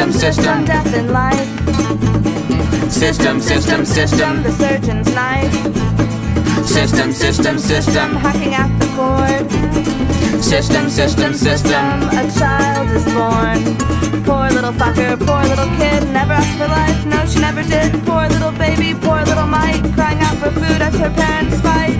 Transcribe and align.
System, 0.00 0.18
system. 0.18 0.64
Death 0.64 0.94
in 0.94 1.12
life. 1.12 1.46
System, 2.90 3.38
system, 3.38 3.84
system. 3.84 4.42
The 4.42 4.52
surgeon's 4.52 5.14
knife. 5.14 5.52
System, 6.66 7.12
system, 7.12 7.58
system. 7.58 8.16
Hacking 8.16 8.54
at 8.54 8.72
the 8.80 8.86
cord. 8.96 9.44
System, 10.42 10.88
system, 10.88 11.34
system. 11.34 11.84
A 12.16 12.24
child 12.32 12.88
is 12.96 13.04
born. 13.12 13.60
Poor 14.24 14.48
little 14.48 14.72
fucker, 14.72 15.18
poor 15.20 15.44
little 15.44 15.68
kid. 15.76 16.08
Never 16.14 16.32
asked 16.32 16.56
for 16.56 16.68
life, 16.68 17.04
no, 17.04 17.26
she 17.26 17.38
never 17.40 17.62
did. 17.62 17.92
Poor 18.06 18.26
little 18.26 18.52
baby, 18.52 18.98
poor 18.98 19.22
little 19.24 19.46
Mike. 19.46 19.84
Crying 19.92 20.20
out 20.20 20.38
for 20.38 20.50
food 20.50 20.80
as 20.80 20.94
her 20.96 21.10
parents 21.10 21.60
fight. 21.60 21.98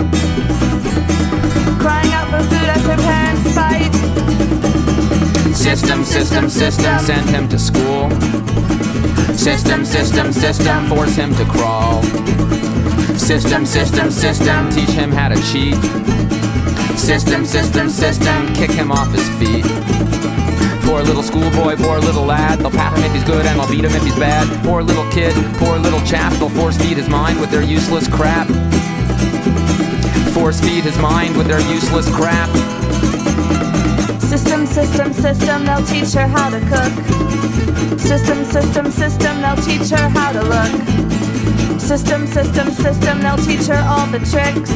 Crying 1.77 2.13
out 2.17 2.27
for 2.33 2.41
food 2.49 2.67
as 2.67 2.81
her 2.81 2.97
parents 2.97 3.43
fight. 3.43 3.50
System, 5.61 6.03
system, 6.03 6.49
system. 6.49 6.99
Send 6.99 7.29
him 7.29 7.47
to 7.49 7.59
school. 7.59 8.09
System, 9.37 9.85
system, 9.85 10.33
system. 10.33 10.87
Force 10.87 11.15
him 11.15 11.35
to 11.35 11.45
crawl. 11.45 12.01
System, 13.15 13.67
system, 13.67 14.09
system. 14.09 14.71
Teach 14.71 14.89
him 14.89 15.11
how 15.11 15.29
to 15.29 15.35
cheat. 15.51 15.75
System, 16.97 17.45
system, 17.45 17.89
system. 17.89 18.53
Kick 18.55 18.71
him 18.71 18.91
off 18.91 19.13
his 19.13 19.29
feet. 19.37 19.63
Poor 20.81 21.03
little 21.03 21.23
schoolboy, 21.23 21.75
poor 21.75 21.99
little 21.99 22.25
lad. 22.25 22.57
They'll 22.57 22.71
pat 22.71 22.97
him 22.97 23.03
if 23.03 23.13
he's 23.13 23.23
good 23.23 23.45
and 23.45 23.59
they'll 23.59 23.69
beat 23.69 23.85
him 23.85 23.91
if 23.91 24.03
he's 24.03 24.15
bad. 24.15 24.47
Poor 24.65 24.81
little 24.81 25.09
kid, 25.11 25.35
poor 25.57 25.77
little 25.77 26.01
chap. 26.01 26.33
They'll 26.33 26.49
force 26.49 26.75
feed 26.75 26.97
his 26.97 27.07
mind 27.07 27.39
with 27.39 27.51
their 27.51 27.61
useless 27.61 28.07
crap. 28.07 28.47
Force 30.33 30.59
feed 30.59 30.85
his 30.85 30.97
mind 30.97 31.37
with 31.37 31.45
their 31.45 31.61
useless 31.71 32.09
crap. 32.15 32.49
System, 34.71 35.11
system, 35.11 35.65
they'll 35.65 35.85
teach 35.85 36.13
her 36.13 36.25
how 36.27 36.49
to 36.49 36.59
cook. 36.71 37.99
System, 37.99 38.45
system, 38.45 38.89
system, 38.89 39.41
they'll 39.41 39.57
teach 39.57 39.89
her 39.89 40.07
how 40.09 40.31
to 40.31 40.41
look. 40.41 41.79
System, 41.79 42.25
system, 42.25 42.71
system, 42.71 43.21
they'll 43.21 43.37
teach 43.37 43.67
her 43.67 43.83
all 43.85 44.07
the 44.07 44.19
tricks. 44.31 44.71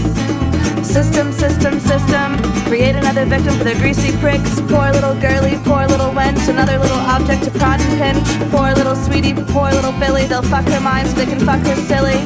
System, 0.86 1.32
system, 1.32 1.80
system, 1.80 2.38
create 2.66 2.98
another 2.98 3.26
victim 3.26 3.58
for 3.58 3.64
their 3.64 3.76
greasy 3.76 4.12
pricks. 4.18 4.60
Poor 4.68 4.92
little 4.92 5.16
girly, 5.16 5.56
poor 5.64 5.88
little 5.88 6.12
wench, 6.12 6.50
another 6.50 6.78
little 6.78 7.00
object 7.00 7.46
to 7.46 7.52
prod 7.52 7.80
and 7.80 7.98
pinch. 7.98 8.52
Poor 8.52 8.74
little 8.74 8.98
sweetie, 8.98 9.34
poor 9.34 9.72
little 9.72 9.94
Billy, 9.94 10.26
they'll 10.26 10.44
fuck 10.44 10.66
her 10.66 10.82
mind 10.82 11.08
so 11.08 11.16
they 11.16 11.26
can 11.26 11.40
fuck 11.40 11.62
her 11.62 11.76
silly. 11.88 12.20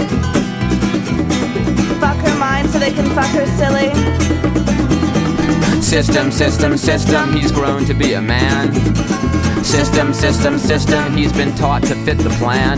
Fuck 2.02 2.17
her 2.17 2.36
mind 2.40 2.67
so 2.72 2.80
they 2.80 2.92
can 2.92 3.09
fuck 3.14 3.30
her 3.38 3.45
silly. 3.58 4.59
System, 5.90 6.32
system, 6.32 6.78
system, 6.78 7.36
he's 7.36 7.52
grown 7.52 7.84
to 7.86 7.95
be 7.95 8.14
a 8.14 8.22
man. 8.22 8.72
System, 9.64 10.14
system, 10.14 10.59
system, 10.59 11.18
he's 11.18 11.34
been 11.34 11.52
taught 11.56 11.81
to 11.81 11.96
fit 12.06 12.20
the 12.20 12.30
plan. 12.38 12.78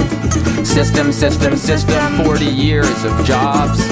System, 0.63 1.11
system, 1.11 1.57
system, 1.57 2.23
40 2.23 2.45
years 2.45 3.03
of 3.03 3.25
jobs. 3.25 3.83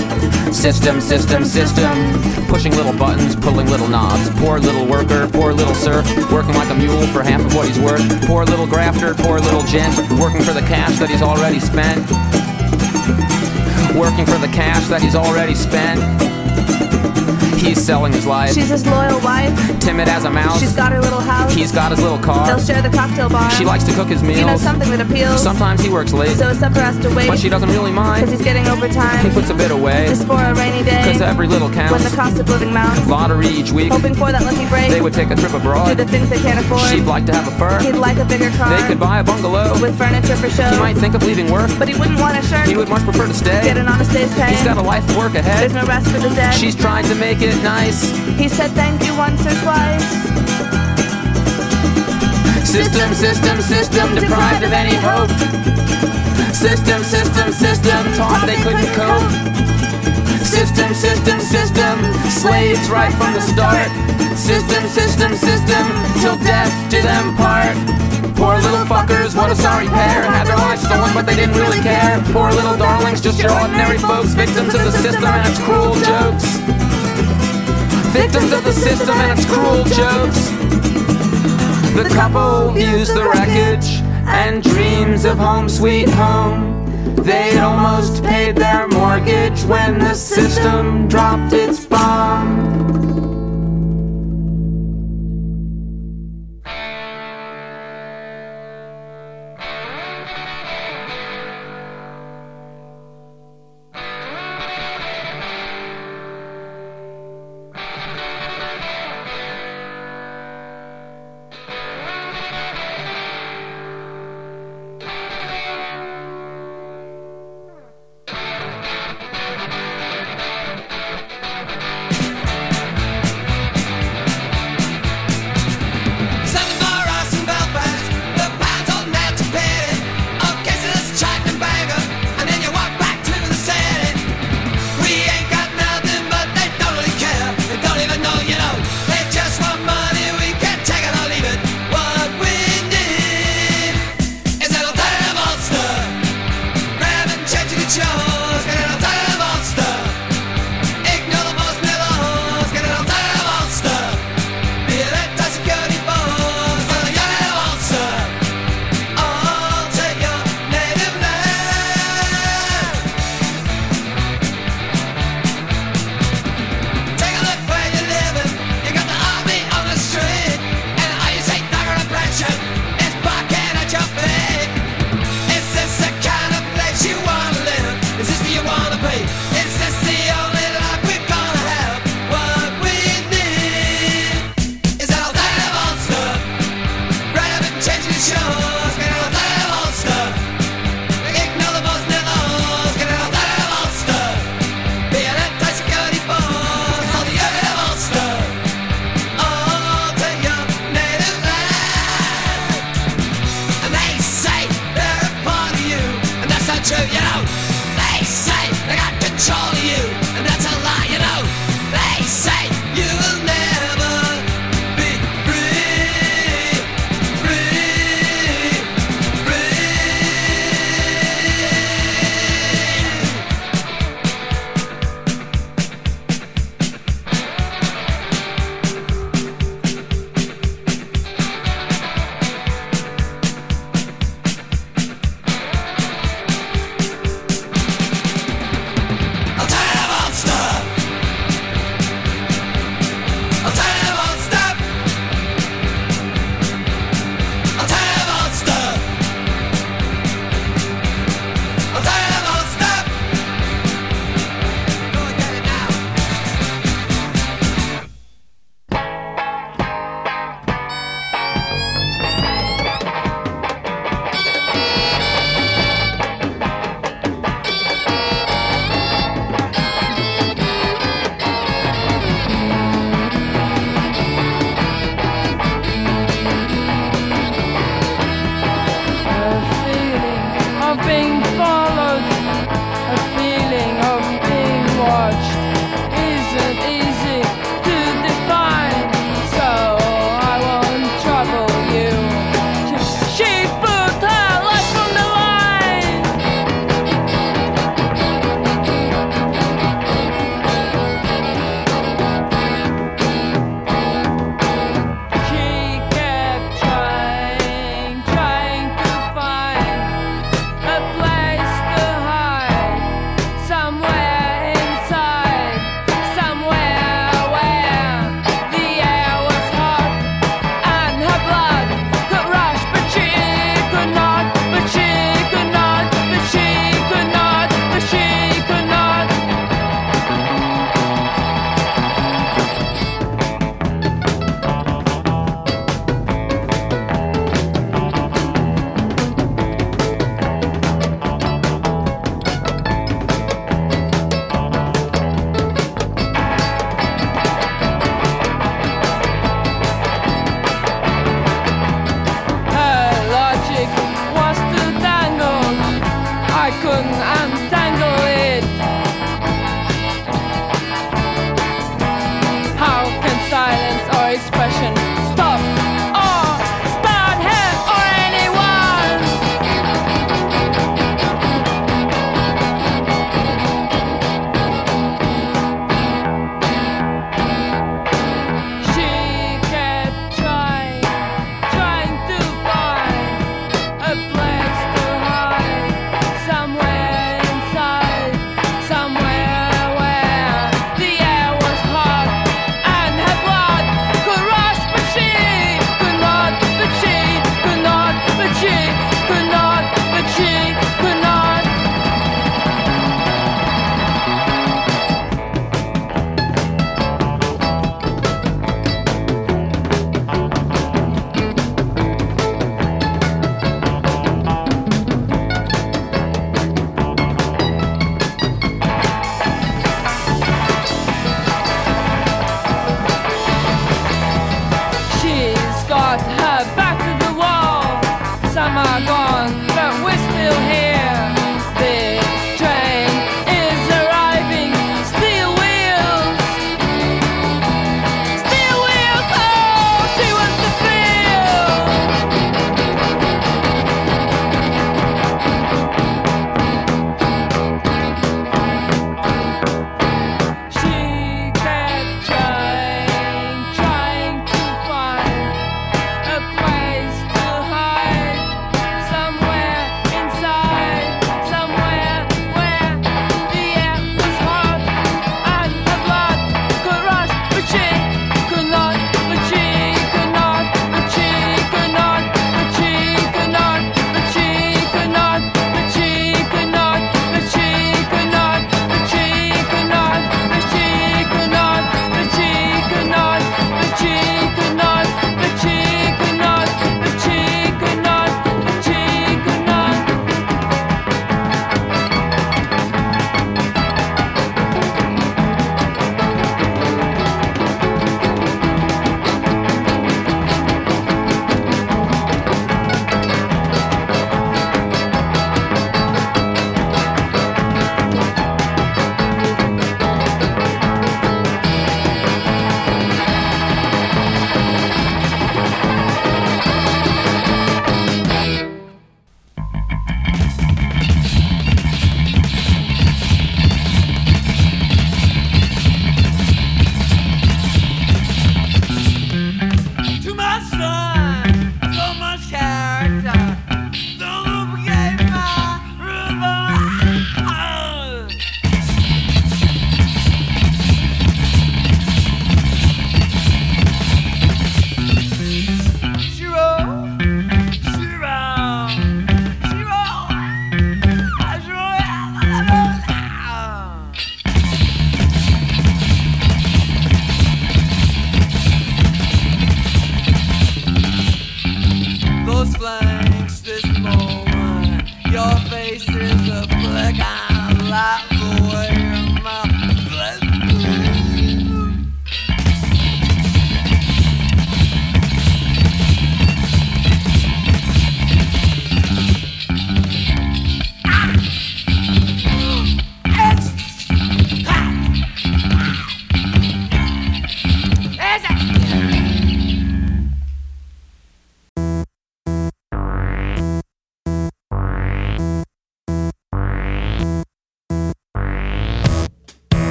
System, 0.58 1.02
system, 1.02 1.44
system, 1.44 2.48
pushing 2.48 2.74
little 2.78 2.94
buttons, 2.94 3.36
pulling 3.36 3.68
little 3.68 3.90
knobs. 3.90 4.30
Poor 4.40 4.58
little 4.58 4.88
worker, 4.88 5.28
poor 5.28 5.52
little 5.52 5.76
serf, 5.76 6.08
working 6.32 6.56
like 6.56 6.70
a 6.70 6.76
mule 6.76 7.06
for 7.08 7.22
half 7.22 7.42
of 7.42 7.54
what 7.54 7.68
he's 7.68 7.78
worth. 7.78 8.26
Poor 8.26 8.46
little 8.46 8.68
grafter, 8.68 9.14
poor 9.16 9.42
little 9.42 9.64
gent, 9.64 9.98
working 10.18 10.42
for 10.42 10.54
the 10.54 10.64
cash 10.72 10.98
that 10.98 11.10
he's 11.10 11.22
already 11.22 11.60
spent. 11.60 12.00
Working 14.00 14.26
for 14.26 14.40
the 14.40 14.52
cash 14.56 14.88
that 14.88 15.02
he's 15.02 15.16
already 15.16 15.56
spent. 15.56 16.00
He's 17.60 17.84
selling 17.84 18.14
his 18.14 18.26
life. 18.26 18.54
She's 18.54 18.70
his 18.70 18.86
loyal 18.88 19.20
wife. 19.20 19.52
Timid 19.80 20.08
as 20.08 20.24
a 20.24 20.30
mouse. 20.30 20.60
She's 20.60 20.76
got 20.76 20.92
her 20.92 21.02
little 21.02 21.20
house. 21.20 21.54
He's 21.54 21.72
got 21.72 21.92
his 21.92 22.02
little 22.02 22.18
car. 22.18 22.48
They'll 22.48 22.66
share 22.66 22.82
the 22.82 22.90
cocktail 22.90 23.30
bar. 23.30 23.52
She 23.52 23.66
likes 23.66 23.84
to 23.84 23.94
cook 23.94 24.08
his 24.08 24.24
meals. 24.24 24.40
You 24.40 24.46
know 24.46 24.58
something 24.58 24.90
that 24.90 25.02
appeals. 25.02 25.44
Sometimes 25.44 25.82
he 25.82 25.90
works 25.90 26.14
late. 26.14 26.38
So 26.38 26.48
his 26.48 26.60
supper 26.60 26.80
has 26.80 26.98
to 27.00 27.14
wait. 27.14 27.28
But 27.28 27.38
she 27.38 27.50
doesn't 27.50 27.70
really 27.70 27.92
mind. 27.92 28.24
Cause 28.24 28.32
he's 28.32 28.42
getting 28.42 28.66
overtime. 28.68 29.26
He 29.26 29.32
puts 29.32 29.50
a 29.50 29.54
bit 29.54 29.72
away. 29.72 30.08
Just 30.08 30.26
for 30.26 30.40
a 30.40 30.54
rainy 30.56 30.84
day. 30.84 31.04
Cause 31.12 31.22
every 31.22 31.48
little 31.48 31.70
counts. 31.70 31.92
When 31.92 32.04
the 32.04 32.16
cost 32.16 32.40
of 32.40 32.48
living 32.50 32.74
mounts. 32.74 33.06
Lottery 33.08 33.48
each 33.48 33.72
week. 33.72 33.92
Hoping 33.92 34.16
for 34.16 34.32
that 34.32 34.44
lucky 34.44 34.68
break. 34.70 34.90
They 34.90 35.02
would 35.02 35.14
take 35.14 35.30
a 35.30 35.36
trip 35.36 35.54
abroad. 35.54 35.90
Do 35.90 35.96
the 35.96 36.06
things 36.06 36.30
they 36.30 36.40
can't 36.40 36.60
afford. 36.60 36.90
She'd 36.90 37.06
like 37.06 37.26
to 37.26 37.36
have 37.36 37.48
a 37.48 37.56
fur. 37.58 37.80
He'd 37.80 38.00
like 38.00 38.18
a 38.18 38.26
bigger 38.26 38.50
car. 38.52 38.70
They 38.70 38.88
could 38.88 39.00
buy 39.00 39.20
a 39.20 39.24
bungalow. 39.24 39.80
With 39.82 39.98
furniture 39.98 40.38
for 40.38 40.50
show. 40.50 40.70
He 40.70 40.80
might 40.80 40.98
think 40.98 41.14
of 41.14 41.24
leaving 41.24 41.52
work. 41.52 41.70
But 41.78 41.90
he 41.90 41.96
wouldn't 42.00 42.20
want 42.20 42.38
a 42.38 42.42
shirt. 42.48 42.68
He 42.68 42.78
would 42.78 42.90
much 42.90 43.04
prefer 43.04 43.28
to 43.28 43.34
stay. 43.34 43.62
Get 43.64 43.78
an 43.78 43.88
honest 43.88 44.12
day's 44.12 44.34
pay. 44.34 44.56
He's 44.56 44.64
got 44.64 44.78
a 44.78 44.82
life 44.82 45.08
of 45.10 45.18
work 45.18 45.36
ahead. 45.36 45.60
There's 45.62 45.74
no 45.74 45.86
rest 45.86 46.10
for 46.10 46.20
the 46.20 46.30
dead. 46.30 46.54
She's 46.54 46.76
trying 46.76 47.06
to 47.06 47.16
make 47.20 47.42
it 47.42 47.56
nice. 47.62 48.10
He 48.40 48.48
said 48.48 48.72
thank 48.72 49.04
you 49.04 49.16
once 49.18 49.46
or 49.46 49.56
twice. 49.60 50.08
System, 52.64 53.14
system, 53.14 53.62
system, 53.62 54.16
deprived 54.16 54.64
of 54.64 54.72
any 54.72 54.96
hope. 54.96 55.30
System, 56.56 57.04
system, 57.04 57.52
system, 57.52 58.02
taught 58.16 58.44
they 58.48 58.56
couldn't 58.64 58.88
cope. 58.96 59.28
System, 60.40 60.94
system, 60.94 61.40
system, 61.40 61.96
slaves 62.32 62.90
right 62.90 63.14
from 63.14 63.34
the 63.34 63.42
start. 63.42 63.92
System, 64.38 64.88
system, 64.88 65.36
system, 65.36 65.86
till 66.22 66.38
death 66.40 66.72
do 66.90 67.02
them 67.02 67.36
part. 67.36 67.76
Poor 68.36 68.56
little 68.56 68.86
fuckers, 68.88 69.36
what 69.36 69.52
a 69.52 69.56
sorry 69.56 69.88
pair. 69.88 70.24
Had 70.24 70.48
their 70.48 70.56
lives 70.56 70.84
stolen, 70.84 71.14
but 71.14 71.26
they 71.26 71.36
didn't 71.36 71.56
really 71.56 71.82
care. 71.82 72.24
Poor 72.32 72.52
little 72.52 72.78
darlings, 72.78 73.20
just 73.20 73.42
your 73.42 73.52
ordinary 73.52 73.98
folks, 73.98 74.34
victims 74.34 74.74
of 74.74 74.84
the 74.86 74.92
system 74.92 75.26
and 75.26 75.50
its 75.50 75.60
cruel 75.60 75.96
jokes. 76.00 76.79
Victims 78.12 78.52
of 78.52 78.64
the 78.64 78.74
system 78.74 79.16
and 79.16 79.40
its 79.40 79.46
cruel 79.46 79.84
jokes. 79.84 80.50
The 81.94 82.10
couple 82.10 82.72
views 82.72 83.08
the 83.10 83.24
wreckage 83.24 84.02
and 84.26 84.64
dreams 84.64 85.26
of 85.26 85.38
home 85.38 85.70
sweet 85.70 86.10
home. 86.10 86.86
They'd 87.16 87.60
almost 87.60 88.24
paid 88.24 88.56
their 88.56 88.88
mortgage 88.88 89.62
when 89.64 90.00
the 90.00 90.16
system 90.16 91.08
dropped 91.08 91.54
its 91.54 91.86
bomb. 91.86 93.09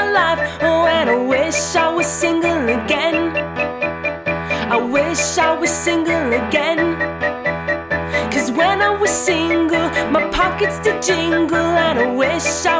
Oh, 0.00 0.86
and 0.86 1.10
I 1.10 1.16
wish 1.16 1.74
I 1.74 1.88
was 1.92 2.06
single 2.06 2.68
again. 2.68 3.36
I 4.70 4.76
wish 4.76 5.38
I 5.38 5.58
was 5.58 5.70
single 5.70 6.32
again. 6.32 6.96
Cause 8.30 8.52
when 8.52 8.80
I 8.80 8.90
was 8.90 9.10
single, 9.10 9.88
my 10.10 10.28
pockets 10.30 10.78
did 10.80 11.02
jingle, 11.02 11.56
and 11.56 11.98
I 11.98 12.14
wish 12.14 12.66
I 12.66 12.77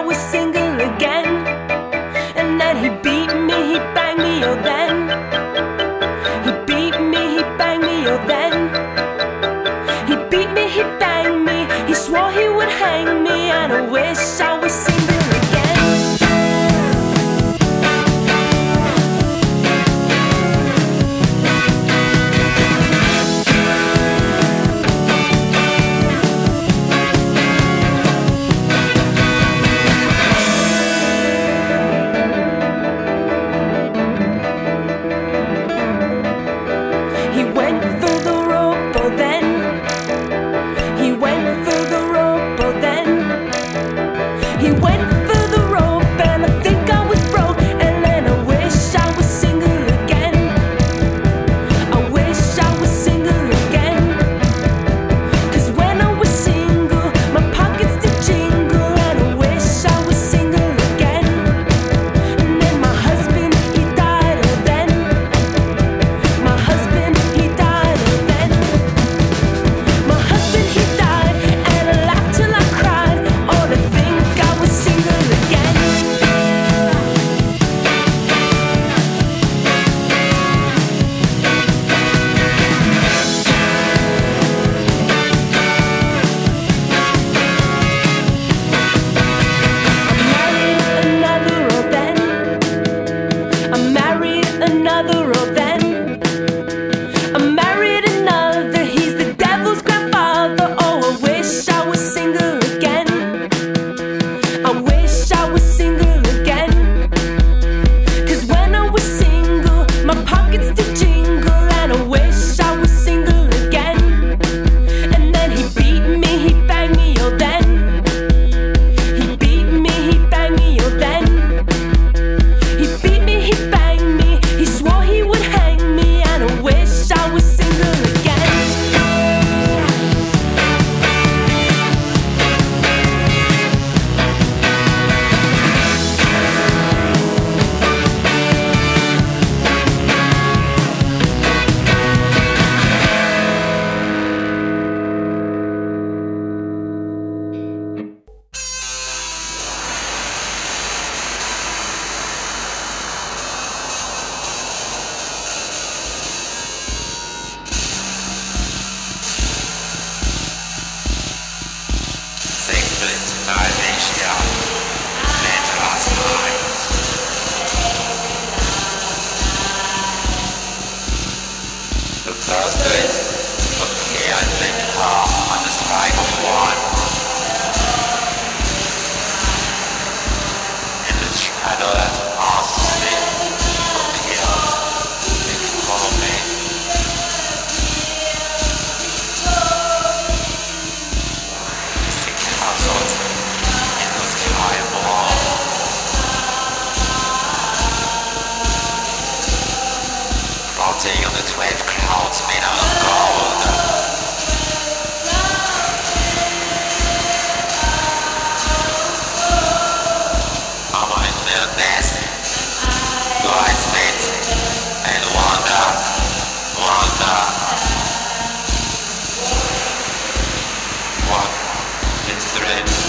his 222.68 223.07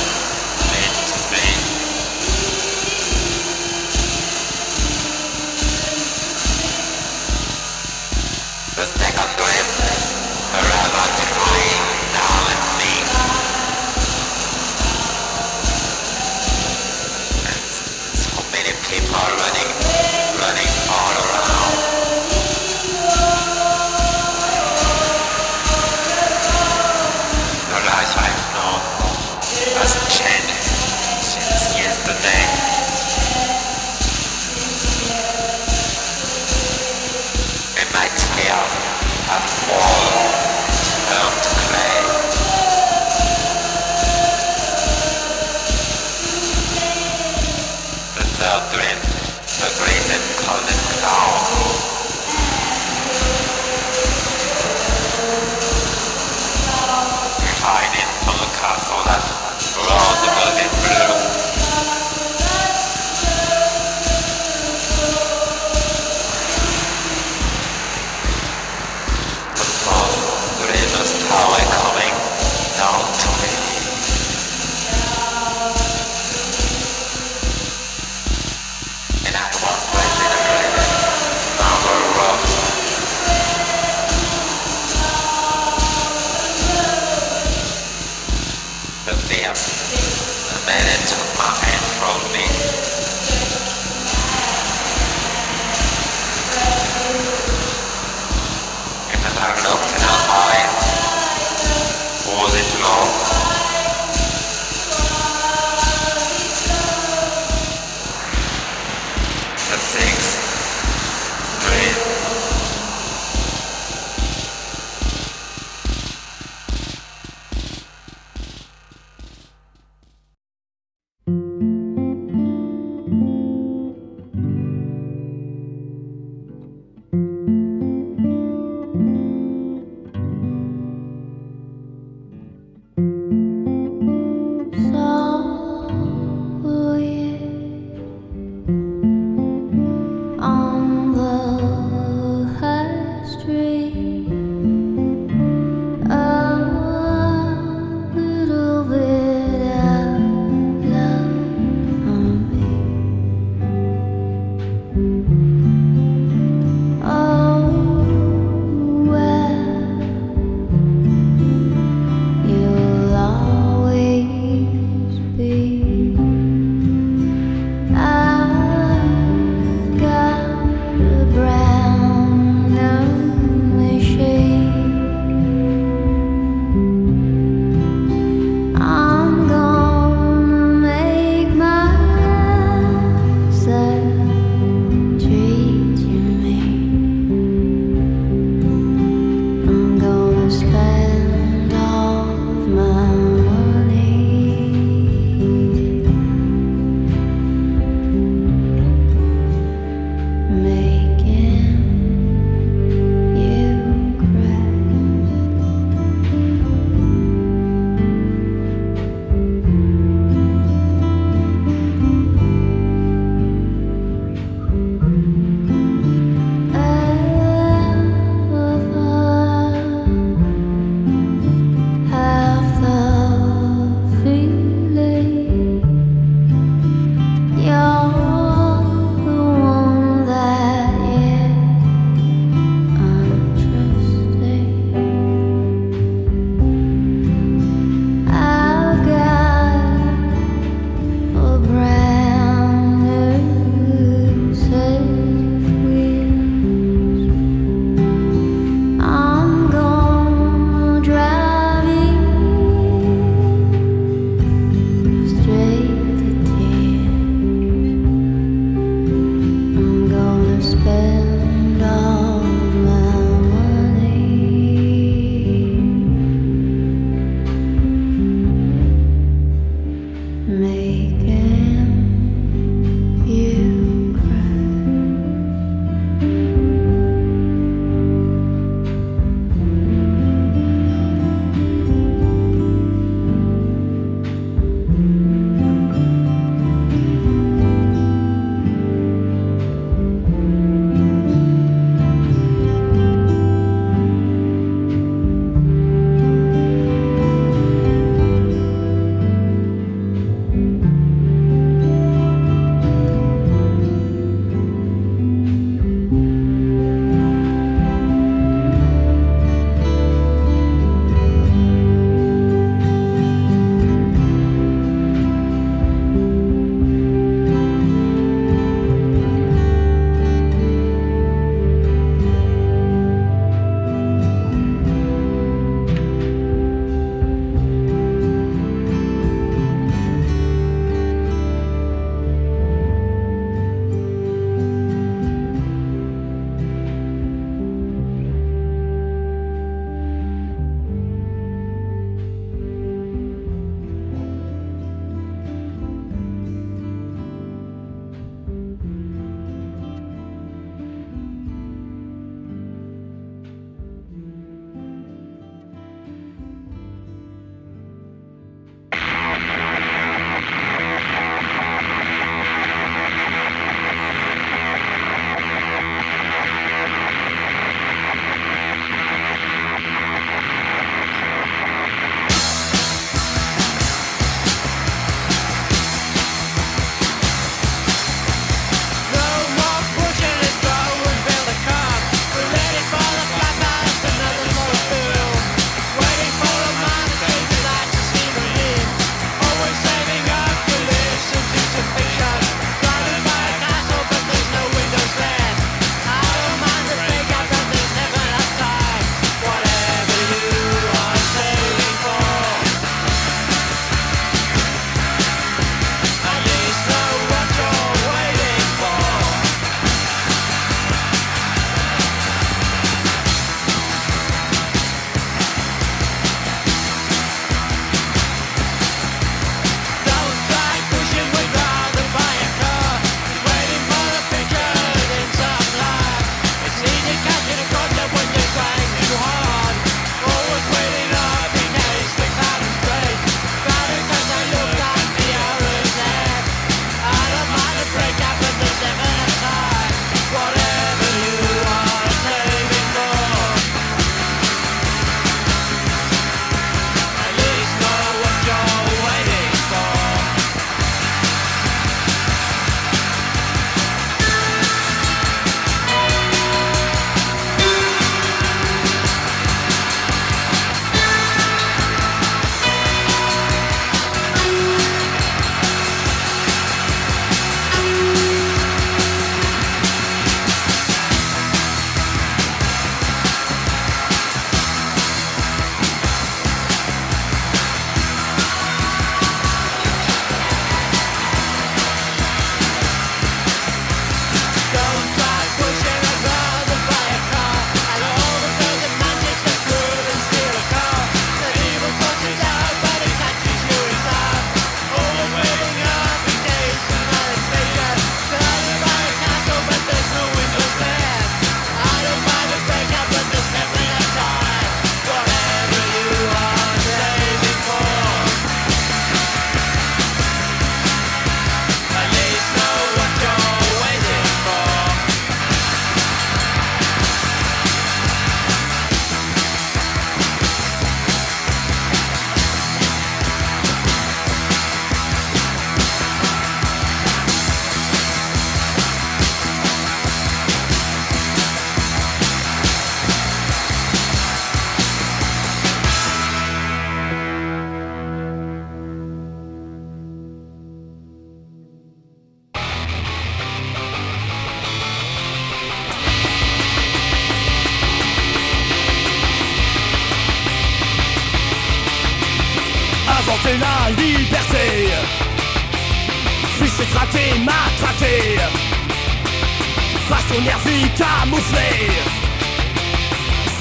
Camouflée 560.99 561.87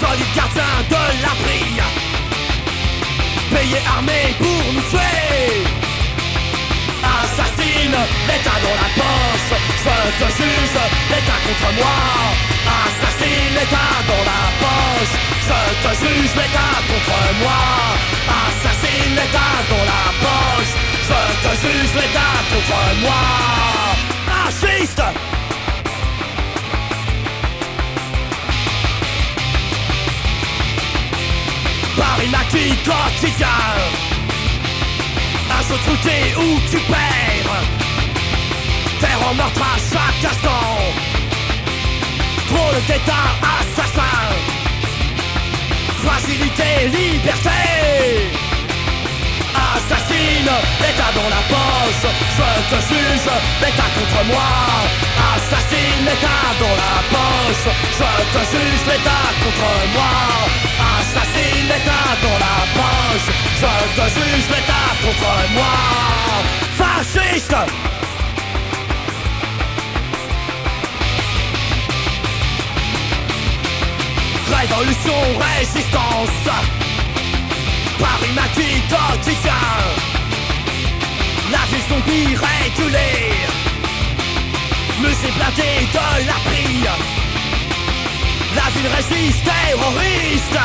Solide 0.00 0.34
gardien 0.34 0.74
de 0.90 1.02
l'abri 1.22 1.62
Payé 3.54 3.78
armé 3.94 4.34
pour 4.38 4.72
nous 4.74 4.82
tuer. 4.90 5.62
Assassine, 7.00 7.98
l'État 8.28 8.58
dans 8.64 8.76
la 8.82 8.88
poche. 8.98 9.50
Je 9.84 9.96
te 10.20 10.28
juge, 10.36 10.78
l'État 11.10 11.38
contre 11.46 11.70
moi. 11.78 11.96
Assassine, 12.82 13.54
l'État 13.54 13.92
dans 14.10 14.24
la 14.30 14.42
poche. 14.62 15.14
Je 15.48 15.60
te 15.84 15.92
juge, 16.00 16.34
l'État 16.40 16.74
contre 16.90 17.18
moi. 17.40 17.62
Assassine, 18.42 19.14
l'État 19.14 19.54
dans 19.70 19.84
la 19.92 20.04
poche. 20.24 20.72
Je 21.08 21.20
te 21.44 21.52
juge, 21.62 21.92
l'État 21.94 22.36
contre 22.50 22.82
moi. 23.02 23.22
Fasciste 24.26 25.37
Paris 32.18 32.30
maquis 32.30 32.76
quotidien 32.84 33.46
Un 35.50 35.62
jeu 35.68 35.78
truqué 35.86 36.34
où 36.36 36.60
tu 36.68 36.78
perds. 36.78 37.62
Terre 39.00 39.28
en 39.30 39.34
meurtre 39.34 39.62
à 39.62 39.78
chaque 39.78 40.32
instant. 40.32 40.78
Trop 42.48 42.72
d'état 42.88 43.28
assassin. 43.60 44.18
Fragilité, 46.02 46.88
liberté 46.88 48.47
Assassine, 49.90 50.50
l'état 50.82 51.12
dans 51.14 51.28
la 51.30 51.42
poche 51.48 52.04
Je 52.36 52.76
te 52.76 52.78
juge, 52.88 53.28
l'état 53.62 53.88
contre 53.96 54.20
moi. 54.26 54.50
Assassine, 55.34 56.04
l'état 56.04 56.44
dans 56.60 56.76
la 56.76 56.94
poche 57.08 57.72
Je 57.98 58.10
te 58.34 58.42
juge, 58.52 58.82
l'état 58.86 59.28
contre 59.42 59.70
moi. 59.94 60.12
Assassine, 61.00 61.68
l'état 61.72 62.08
dans 62.22 62.38
la 62.44 62.56
poche 62.76 63.28
Je 63.60 63.72
te 63.96 64.06
juge, 64.14 64.46
l'état 64.50 64.88
contre 65.02 65.32
moi. 65.54 65.74
Fasciste! 66.76 67.56
Révolution, 74.52 75.20
résistance 75.56 76.87
Paris 77.98 78.32
maquis 78.34 78.82
quotidien 78.88 79.52
La 81.50 81.62
vie 81.70 81.82
zombie 81.88 82.36
régulée 82.36 83.48
Musée 85.00 85.30
blindé 85.36 85.86
de 85.92 86.26
la 86.26 86.38
prie. 86.46 86.82
La 88.56 88.68
ville 88.74 88.90
résiste 88.96 89.44
terroriste. 89.44 90.58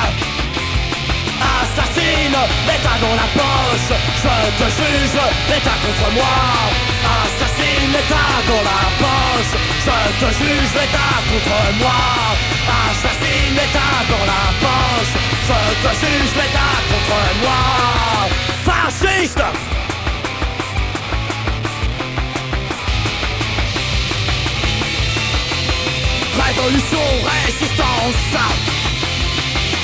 Assassine, 1.61 2.39
l'état 2.67 2.97
dans 2.99 3.15
la 3.15 3.27
poche. 3.37 3.93
Je 4.23 4.63
te 4.63 4.69
juge, 4.77 5.21
l'état 5.49 5.77
contre 5.85 6.13
moi. 6.15 6.35
Assassine, 7.21 7.91
l'état 7.93 8.33
dans 8.47 8.63
la 8.71 8.81
poche. 9.01 9.53
Je 9.85 10.25
te 10.25 10.29
juge, 10.39 10.71
l'état 10.73 11.15
contre 11.29 11.77
moi 11.79 12.52
Assassine, 12.67 13.53
l'état 13.55 13.95
dans 14.09 14.25
la 14.25 14.43
poche 14.63 15.13
Je 15.47 15.59
te 15.83 15.91
juge, 15.99 16.33
l'état 16.35 16.75
contre 16.89 17.21
moi 17.41 17.61
Fasciste! 18.65 19.43
Révolution, 26.45 26.99
résistance. 27.23 28.53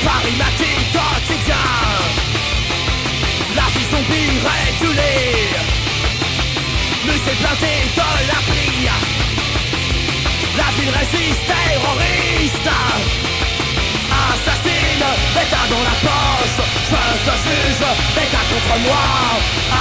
Paris 0.04 0.36
matin 0.38 0.76
quotidien. 0.94 1.56
La 3.56 3.64
vie 3.74 3.88
zombie 3.92 4.40
régulée 4.50 5.50
Musée 7.06 7.36
blindé 7.40 7.76
de 7.96 8.28
la 8.28 8.40
prie 8.48 9.39
La 10.60 10.70
ville 10.76 10.92
résiste 10.92 11.46
terroriste 11.48 12.70
Assassine, 14.12 15.08
l'état 15.36 15.66
dans 15.72 15.84
la 15.90 15.96
poche. 16.04 16.60
Je 16.92 17.02
te 17.26 17.36
juge, 17.44 17.82
l'état 18.16 18.46
contre 18.52 18.76
moi. 18.88 19.06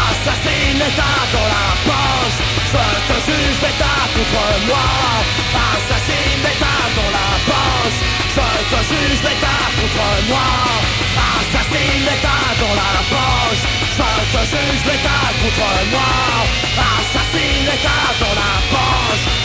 Assassine, 0.07 0.79
l'état 0.79 1.19
dans 1.35 1.49
la 1.55 1.67
poche. 1.89 2.39
Je 2.73 2.85
te 3.09 3.17
juge, 3.27 3.59
l'état 3.65 4.03
contre 4.15 4.45
moi. 4.69 4.87
Assassine, 5.67 6.41
l'état 6.47 6.83
dans 6.99 7.11
la 7.19 7.29
poche. 7.51 7.99
Je 8.37 8.47
te 8.71 8.81
juge, 8.89 9.21
l'état 9.27 9.65
contre 9.79 10.09
moi. 10.31 10.49
Assassine, 11.35 12.03
l'état 12.09 12.47
dans 12.63 12.75
la 12.83 12.93
poche. 13.13 13.65
Je 13.99 14.11
te 14.33 14.43
juge, 14.53 14.83
l'état 14.89 15.27
contre 15.43 15.71
moi. 15.93 16.11
Assassine, 16.87 17.65
l'état 17.67 18.07
dans 18.23 18.35
la 18.43 18.53
poche 18.71 19.38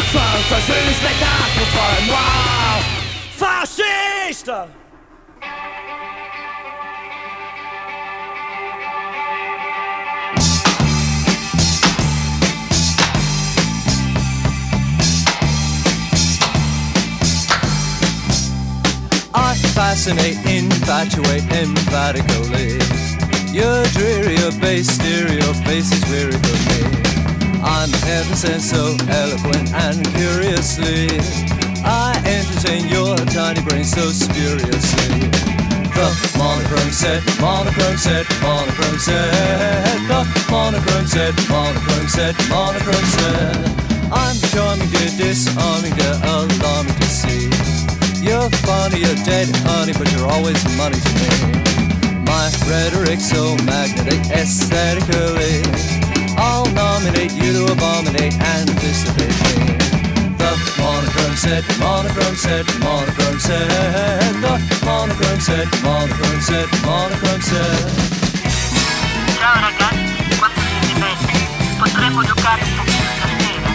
I 19.35 19.55
fascinate, 19.73 20.37
infatuate, 20.45 21.43
emphatically. 21.51 22.77
Your 23.51 23.83
dreary, 23.85 24.35
your 24.37 24.51
base 24.61 24.89
stereo 24.89 25.53
face 25.65 25.91
is 25.91 26.05
weary 26.11 26.33
for 26.33 27.07
me. 27.07 27.12
I'm 27.63 27.89
heaven 28.03 28.35
sent 28.35 28.61
so 28.61 28.95
eloquent 29.07 29.71
and 29.73 30.03
curiously. 30.15 31.07
I 31.85 32.11
entertain 32.27 32.89
your 32.89 33.15
tiny 33.31 33.61
brain 33.61 33.85
so 33.85 34.11
spuriously. 34.11 35.31
The 35.95 36.07
monochrome 36.37 36.91
set, 36.91 37.23
monochrome 37.39 37.95
set, 37.95 38.27
monochrome 38.41 38.99
set. 38.99 39.31
The 40.11 40.27
monochrome 40.51 41.07
set, 41.07 41.33
monochrome 41.49 42.07
set, 42.09 42.35
monochrome 42.49 43.07
set. 43.15 43.55
I'm 44.11 44.35
charming, 44.51 44.89
dear, 44.89 45.09
disarming, 45.15 45.95
dear, 45.95 46.19
alarming 46.23 46.93
to 46.99 47.07
see. 47.07 47.47
You're 48.21 48.49
funny, 48.67 48.99
you're 48.99 49.23
dead, 49.23 49.47
honey, 49.63 49.93
but 49.93 50.11
you're 50.11 50.27
always 50.27 50.59
money 50.75 50.99
to 50.99 51.13
me. 51.15 52.23
My 52.27 52.51
rhetoric 52.67 53.21
so 53.21 53.55
magnetic, 53.63 54.19
aesthetically. 54.31 56.02
I'll 56.37 56.65
nominate 56.73 57.33
you 57.33 57.53
to 57.53 57.71
abominate, 57.71 58.33
anticipate 58.39 59.35
me. 59.43 59.77
The 60.37 60.51
monochrome 60.79 61.35
set, 61.35 61.63
monochrome 61.79 62.35
set, 62.35 62.65
monochrome 62.79 63.39
set. 63.39 63.67
The 64.41 64.85
monochrome 64.85 65.39
set, 65.39 65.67
monochrome 65.83 66.41
set, 66.41 66.67
monochrome 66.83 67.41
set. 67.41 67.87
Ciao 69.39 69.59
ragazzi, 69.59 70.37
quando 70.39 70.59
siete 70.61 70.99
belli, 70.99 71.47
potremmo 71.77 72.23
giocare 72.23 72.61
un 72.63 72.75
pochino 72.75 73.09
stasera. 73.17 73.69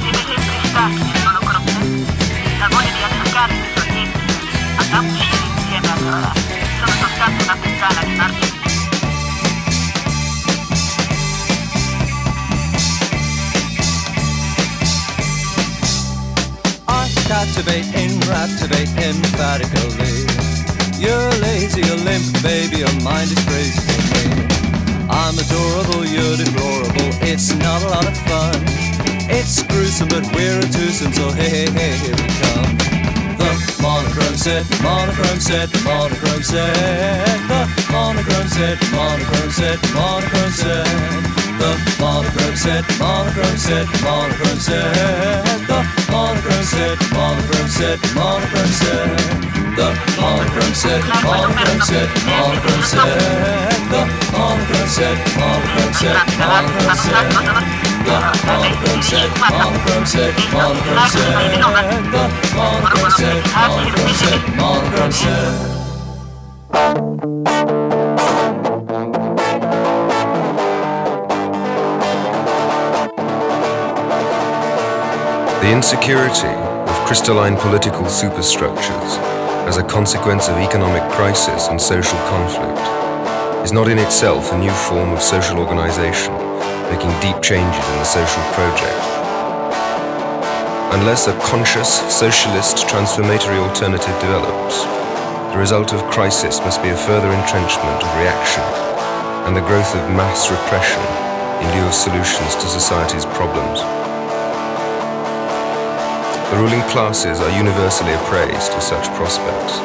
Siete 0.00 0.18
sempre 0.18 0.58
stati 0.68 1.02
nel 1.02 1.22
monochrome? 1.24 1.72
La 2.58 2.68
voglia 2.68 2.92
di 2.92 3.02
attaccare 3.02 3.54
questo 3.54 3.92
niente, 3.92 4.18
a 4.76 5.00
uscire 5.00 5.44
insieme 5.56 5.92
allora. 5.92 6.32
Sono 6.78 6.92
soltanto 7.00 7.44
una 7.44 7.56
puttana 7.56 8.04
di 8.04 8.14
marzo. 8.14 8.43
I 17.56 17.84
captivate, 18.44 18.90
emphatically. 18.98 20.26
You're 20.98 21.30
lazy, 21.38 21.82
you're 21.86 22.02
limp, 22.02 22.26
baby, 22.42 22.78
your 22.78 22.92
mind 23.00 23.30
is 23.30 23.38
crazy 23.46 23.78
for 23.78 24.02
me. 24.10 24.42
I'm 25.08 25.38
adorable, 25.38 26.04
you're 26.04 26.36
deplorable, 26.36 27.14
it's 27.22 27.54
not 27.54 27.80
a 27.82 27.88
lot 27.88 28.06
of 28.06 28.16
fun. 28.26 28.58
It's 29.30 29.62
gruesome, 29.62 30.08
but 30.08 30.26
we're 30.34 30.58
a 30.58 30.66
twosome, 30.66 31.12
so 31.12 31.30
hey, 31.30 31.48
hey, 31.48 31.70
hey, 31.70 31.94
here 32.02 32.18
we 32.18 32.26
come. 32.42 32.74
The 33.38 33.50
monochrome 33.80 34.36
set, 34.36 34.66
monochrome 34.82 35.38
set, 35.38 35.70
monochrome 35.84 36.42
set. 36.42 36.74
The 37.46 37.70
monochrome 37.92 38.48
set, 38.48 38.78
monochrome 38.90 39.50
set, 39.50 39.78
monochrome 39.94 40.50
set. 40.50 40.86
The 41.62 41.70
monochrome 42.00 42.56
set, 42.56 42.84
monochrome 42.98 43.56
set, 43.56 43.86
monochrome 44.02 44.58
set. 44.58 45.44
The 45.68 46.03
monochrome 46.14 46.62
set, 46.62 46.96
monochrome 47.12 47.68
set, 47.68 47.98
monochrome 48.14 48.74
set. 48.78 49.18
The 49.74 49.88
monochrome 50.20 50.74
set, 50.74 51.02
monochrome 51.24 51.82
set, 51.82 52.08
monochrome 52.30 52.84
set. 52.86 53.10
The 53.90 54.00
monochrome 54.30 54.90
set, 54.94 55.18
monochrome 55.38 55.94
set, 55.98 56.14
monochrome 56.38 56.94
set. 57.02 57.26
The 58.06 58.16
monochrome 58.46 59.02
set, 59.02 59.28
monochrome 59.42 60.06
set, 60.06 60.34
monochrome 60.54 61.10
set. 61.10 61.34
The 62.14 62.22
monochrome 62.54 63.10
set, 63.18 63.38
monochrome 63.56 64.14
set, 64.14 64.40
monochrome 64.56 65.12
set. 65.12 65.74
The 75.64 75.72
insecurity 75.72 76.52
of 76.92 77.06
crystalline 77.06 77.56
political 77.56 78.06
superstructures 78.06 79.16
as 79.64 79.78
a 79.78 79.82
consequence 79.82 80.46
of 80.46 80.58
economic 80.58 81.02
crisis 81.10 81.68
and 81.68 81.80
social 81.80 82.18
conflict 82.28 82.76
is 83.64 83.72
not 83.72 83.88
in 83.88 83.98
itself 83.98 84.52
a 84.52 84.58
new 84.58 84.70
form 84.70 85.14
of 85.14 85.22
social 85.22 85.56
organization, 85.56 86.36
making 86.92 87.08
deep 87.24 87.40
changes 87.40 87.80
in 87.80 87.96
the 87.96 88.04
social 88.04 88.44
project. 88.52 89.00
Unless 91.00 91.28
a 91.28 91.40
conscious, 91.40 91.88
socialist, 92.12 92.86
transformatory 92.86 93.56
alternative 93.56 94.20
develops, 94.20 94.84
the 95.54 95.58
result 95.58 95.94
of 95.94 96.04
crisis 96.12 96.60
must 96.60 96.82
be 96.82 96.90
a 96.90 97.04
further 97.08 97.32
entrenchment 97.32 98.04
of 98.04 98.16
reaction 98.20 98.62
and 99.48 99.56
the 99.56 99.64
growth 99.64 99.96
of 99.96 100.12
mass 100.12 100.50
repression 100.50 101.00
in 101.64 101.72
lieu 101.72 101.88
of 101.88 101.94
solutions 101.94 102.54
to 102.54 102.68
society's 102.68 103.24
problems. 103.24 104.03
The 106.50 106.60
ruling 106.60 106.82
classes 106.92 107.40
are 107.40 107.50
universally 107.56 108.12
appraised 108.12 108.72
to 108.72 108.80
such 108.80 109.08
prospects. 109.16 109.80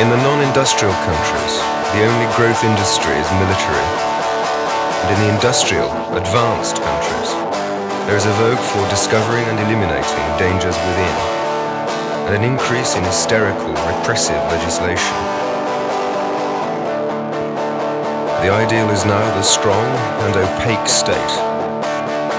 In 0.00 0.10
the 0.10 0.16
non-industrial 0.16 0.94
countries, 1.06 1.54
the 1.94 2.02
only 2.02 2.26
growth 2.34 2.64
industry 2.64 3.14
is 3.14 3.30
military. 3.38 3.86
And 5.04 5.08
in 5.14 5.18
the 5.22 5.30
industrial, 5.34 5.92
advanced 6.18 6.82
countries, 6.82 7.30
there 8.08 8.16
is 8.16 8.26
a 8.26 8.34
vogue 8.42 8.58
for 8.58 8.82
discovering 8.90 9.44
and 9.44 9.60
eliminating 9.60 10.26
dangers 10.36 10.74
within, 10.74 11.16
and 12.26 12.34
an 12.34 12.42
increase 12.42 12.96
in 12.96 13.04
hysterical, 13.04 13.70
repressive 13.70 14.42
legislation. 14.50 15.14
The 18.42 18.50
ideal 18.50 18.90
is 18.90 19.04
now 19.04 19.24
the 19.36 19.42
strong 19.42 19.88
and 20.26 20.36
opaque 20.36 20.88
state, 20.88 21.53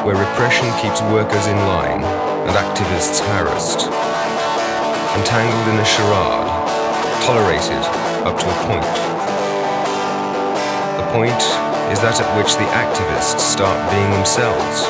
where 0.06 0.16
repression 0.16 0.70
keeps 0.78 1.02
workers 1.10 1.48
in 1.48 1.58
line 1.66 2.06
and 2.46 2.54
activists 2.54 3.26
harassed, 3.34 3.90
entangled 5.18 5.68
in 5.74 5.82
a 5.82 5.86
charade, 5.86 6.46
tolerated 7.26 7.82
up 8.22 8.38
to 8.38 8.46
a 8.46 8.58
point. 8.70 8.86
The 11.02 11.08
point 11.10 11.42
is 11.90 11.98
that 12.06 12.22
at 12.22 12.30
which 12.38 12.54
the 12.54 12.70
activists 12.78 13.42
start 13.42 13.82
being 13.90 14.12
themselves, 14.14 14.86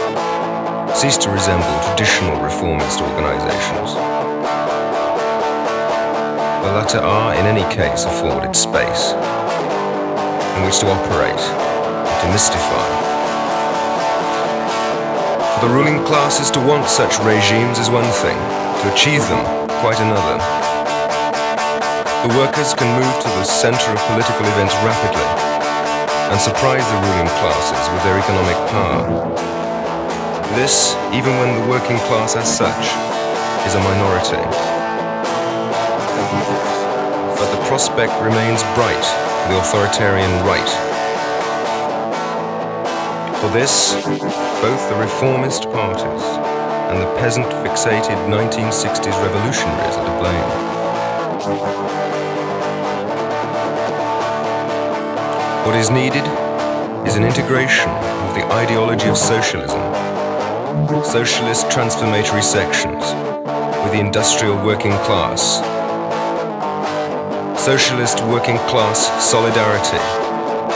cease 1.00 1.16
to 1.24 1.30
resemble 1.32 1.80
traditional 1.88 2.36
reformist 2.44 3.00
organizations. 3.00 3.96
The 6.60 6.72
latter 6.76 7.00
are, 7.00 7.36
in 7.36 7.46
any 7.46 7.64
case, 7.74 8.04
afforded 8.04 8.54
space 8.54 9.16
in 10.60 10.66
which 10.68 10.80
to 10.80 10.92
operate 10.92 11.40
and 11.40 12.22
to 12.22 12.28
mystify. 12.34 13.05
The 15.66 15.74
ruling 15.74 16.06
classes 16.06 16.52
to 16.52 16.62
want 16.62 16.86
such 16.86 17.18
regimes 17.26 17.80
is 17.80 17.90
one 17.90 18.06
thing, 18.22 18.38
to 18.38 18.94
achieve 18.94 19.26
them, 19.34 19.42
quite 19.82 19.98
another. 19.98 20.38
The 22.22 22.38
workers 22.38 22.78
can 22.78 22.86
move 22.94 23.16
to 23.26 23.30
the 23.34 23.44
center 23.44 23.90
of 23.90 23.98
political 24.06 24.46
events 24.46 24.78
rapidly 24.86 25.26
and 26.30 26.38
surprise 26.38 26.86
the 26.86 27.02
ruling 27.02 27.26
classes 27.42 27.82
with 27.90 28.04
their 28.06 28.22
economic 28.22 28.60
power. 28.70 29.10
This, 30.54 30.94
even 31.10 31.34
when 31.42 31.58
the 31.58 31.68
working 31.68 31.98
class 32.06 32.36
as 32.36 32.46
such 32.46 32.86
is 33.66 33.74
a 33.74 33.82
minority. 33.82 34.46
But 37.42 37.50
the 37.50 37.62
prospect 37.66 38.14
remains 38.22 38.62
bright 38.78 39.06
for 39.42 39.50
the 39.50 39.58
authoritarian 39.58 40.30
right. 40.46 40.95
For 43.46 43.52
this, 43.52 43.94
both 44.04 44.90
the 44.90 44.96
reformist 44.96 45.70
parties 45.70 46.24
and 46.90 47.00
the 47.00 47.06
peasant 47.20 47.46
fixated 47.46 48.18
1960s 48.28 49.22
revolutionaries 49.22 49.96
are 49.98 50.06
to 50.08 50.16
blame. 50.20 50.50
What 55.64 55.76
is 55.76 55.92
needed 55.92 56.26
is 57.08 57.18
an 57.18 57.24
integration 57.24 57.90
of 57.92 58.34
the 58.34 58.46
ideology 58.52 59.10
of 59.10 59.16
socialism, 59.16 59.80
socialist 61.04 61.70
transformatory 61.70 62.42
sections, 62.42 63.04
with 63.84 63.92
the 63.92 64.00
industrial 64.00 64.56
working 64.66 64.98
class. 65.06 65.62
Socialist 67.64 68.22
working 68.24 68.58
class 68.70 69.06
solidarity 69.24 70.02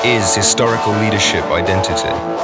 is 0.07 0.35
historical 0.35 0.93
leadership 0.93 1.43
identity. 1.45 2.38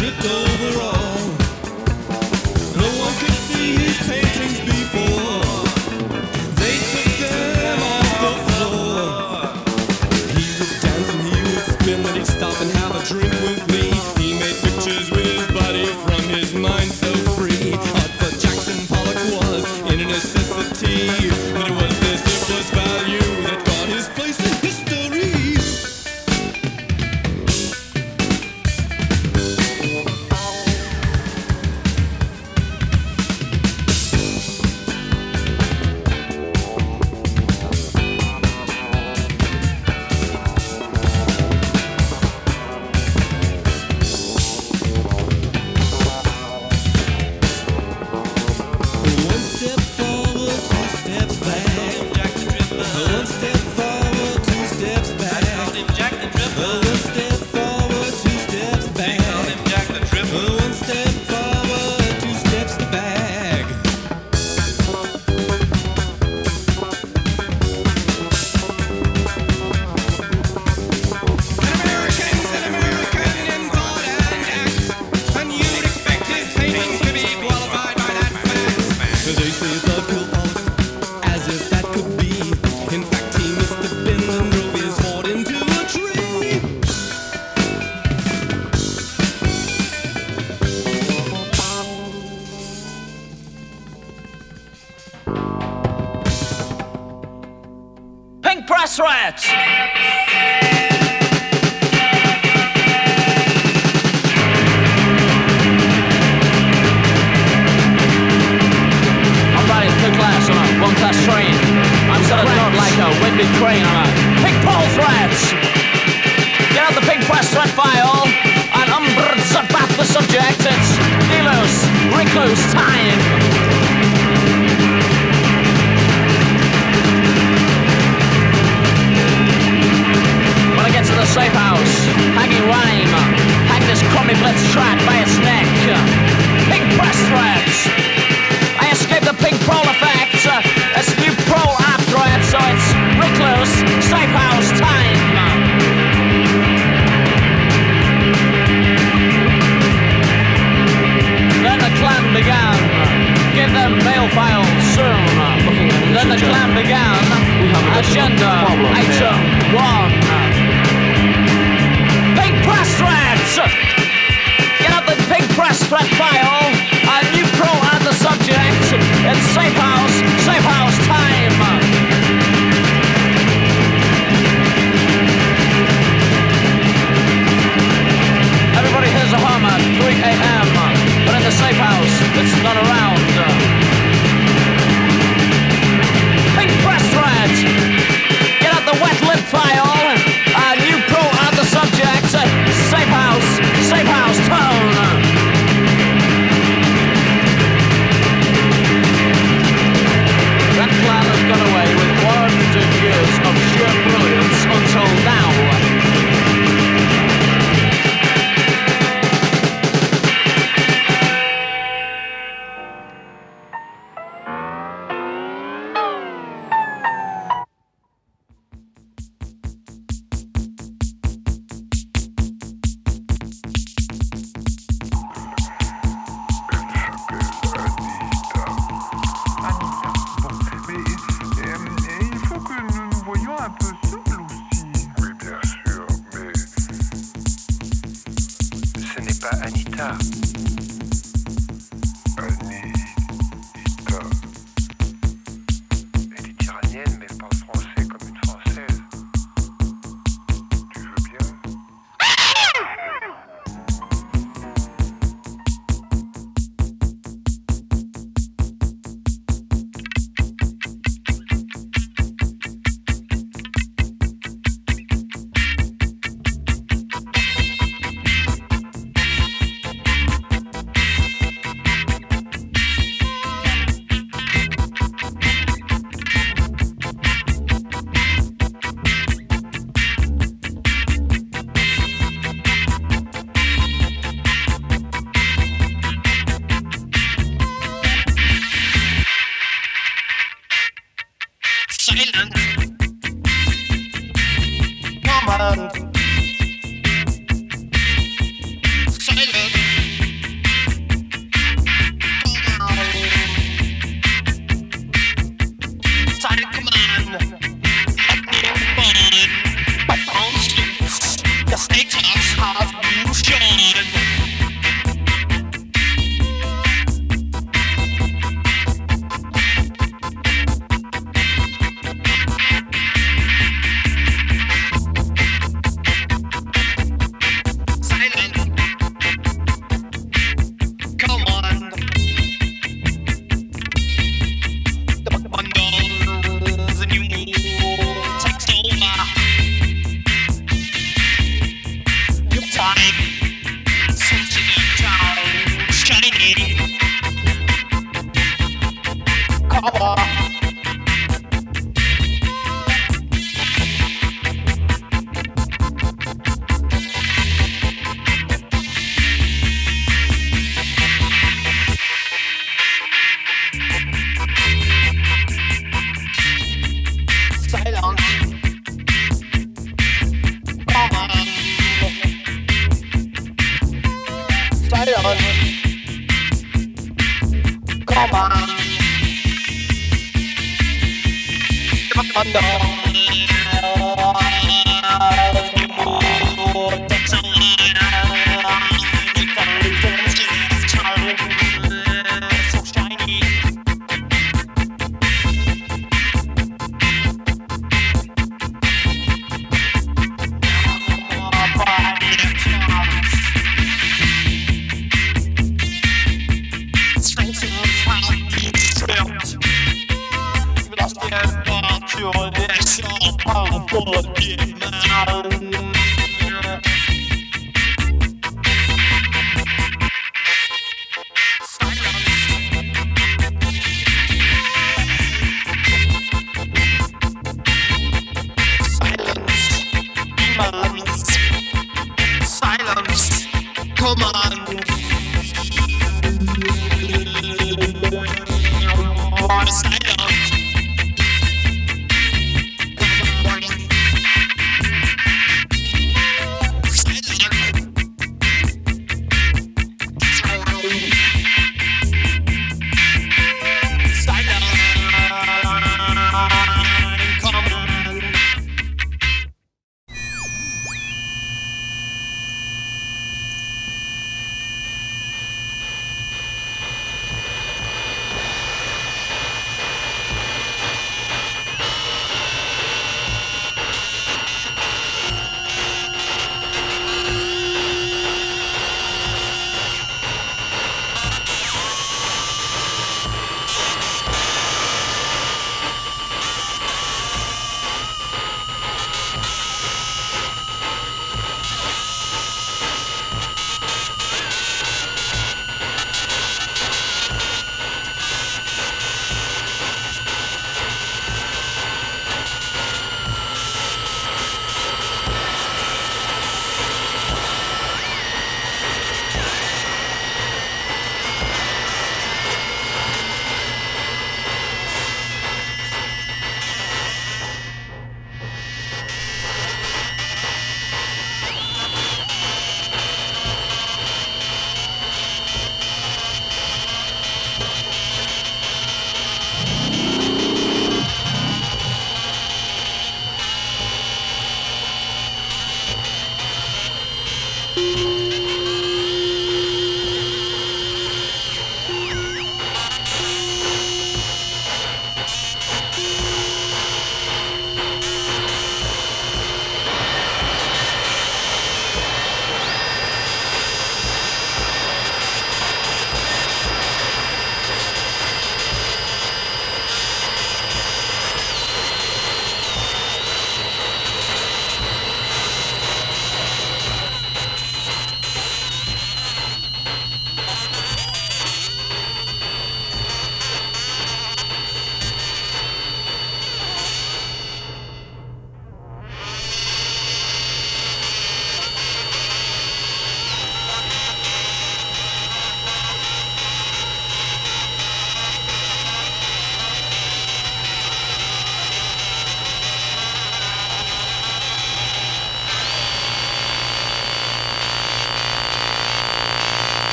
Tripped 0.00 0.24
over 0.24 0.80
all. 0.80 0.99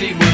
Hollywood. 0.00 0.29